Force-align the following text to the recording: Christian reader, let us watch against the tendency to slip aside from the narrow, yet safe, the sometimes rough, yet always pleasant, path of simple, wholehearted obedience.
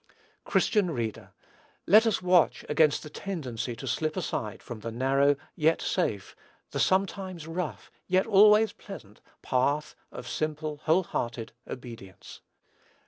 Christian 0.45 0.89
reader, 0.89 1.31
let 1.85 2.07
us 2.07 2.23
watch 2.23 2.65
against 2.67 3.03
the 3.03 3.09
tendency 3.11 3.75
to 3.75 3.85
slip 3.87 4.17
aside 4.17 4.63
from 4.63 4.79
the 4.79 4.91
narrow, 4.91 5.35
yet 5.55 5.79
safe, 5.79 6.35
the 6.71 6.79
sometimes 6.79 7.45
rough, 7.45 7.91
yet 8.07 8.25
always 8.25 8.73
pleasant, 8.73 9.21
path 9.43 9.93
of 10.11 10.27
simple, 10.27 10.77
wholehearted 10.85 11.51
obedience. 11.67 12.41